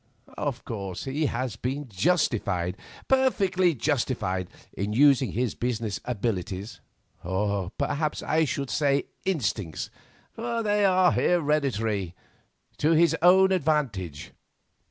[0.39, 2.75] Of course, he has been justified,
[3.07, 9.91] perfectly justified, in using his business abilities—or perhaps I should say instincts,
[10.31, 14.31] for they are hereditary—to his own advantage.